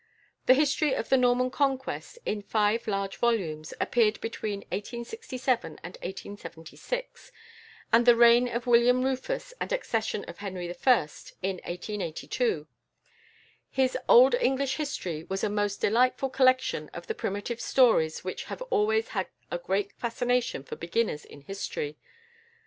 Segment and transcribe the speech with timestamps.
[0.47, 7.31] The "History of the Norman Conquest," in five large volumes, appeared between 1867 and 1876,
[7.93, 10.95] and the "Reign of William Rufus, and Accession of Henry I.,"
[11.43, 12.65] in 1882.
[13.69, 18.63] His "Old English History" was a most delightful collection of the primitive stories which have
[18.71, 21.99] always had a great fascination for beginners in history.